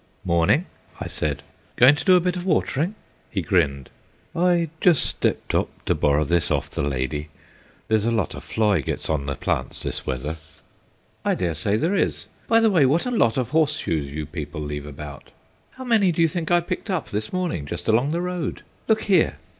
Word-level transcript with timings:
"Morning," 0.25 0.65
I 0.99 1.07
said; 1.07 1.43
"going 1.75 1.93
to 1.93 2.03
do 2.03 2.15
a 2.15 2.19
bit 2.19 2.35
of 2.35 2.43
watering?" 2.43 2.95
He 3.29 3.43
grinned. 3.43 3.91
"Just 4.81 5.05
stepped 5.05 5.53
up 5.53 5.85
to 5.85 5.93
borrer 5.93 6.25
this 6.25 6.49
off 6.49 6.71
the 6.71 6.81
lady; 6.81 7.29
there's 7.87 8.07
a 8.07 8.09
lot 8.09 8.33
of 8.33 8.43
fly 8.43 8.79
gets 8.81 9.11
on 9.11 9.27
the 9.27 9.35
plants 9.35 9.83
this 9.83 10.07
weather." 10.07 10.37
"I 11.23 11.35
dare 11.35 11.53
say 11.53 11.75
there 11.77 11.93
is. 11.95 12.25
By 12.47 12.59
the 12.61 12.71
way, 12.71 12.83
what 12.83 13.05
a 13.05 13.11
lot 13.11 13.37
of 13.37 13.49
horseshoes 13.51 14.09
you 14.11 14.25
people 14.25 14.61
leave 14.61 14.87
about. 14.87 15.29
How 15.73 15.83
many 15.83 16.11
do 16.11 16.23
you 16.23 16.27
think 16.27 16.49
I 16.49 16.61
picked 16.61 16.89
up 16.89 17.09
this 17.09 17.31
morning 17.31 17.67
just 17.67 17.87
along 17.87 18.09
the 18.09 18.21
road? 18.21 18.63
Look 18.87 19.03
here!" 19.03 19.35